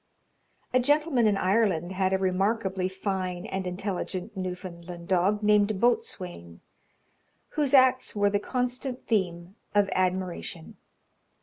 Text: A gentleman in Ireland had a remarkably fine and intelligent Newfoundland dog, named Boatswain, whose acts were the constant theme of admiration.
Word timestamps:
A 0.73 0.79
gentleman 0.79 1.27
in 1.27 1.37
Ireland 1.37 1.91
had 1.91 2.11
a 2.11 2.17
remarkably 2.17 2.89
fine 2.89 3.45
and 3.45 3.67
intelligent 3.67 4.35
Newfoundland 4.35 5.07
dog, 5.07 5.43
named 5.43 5.79
Boatswain, 5.79 6.59
whose 7.49 7.75
acts 7.75 8.15
were 8.15 8.31
the 8.31 8.39
constant 8.39 9.05
theme 9.05 9.55
of 9.75 9.91
admiration. 9.93 10.77